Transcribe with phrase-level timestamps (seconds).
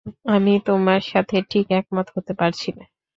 [0.31, 2.83] আমি তোমার সাথে ঠিক একমত হতে পারছি না।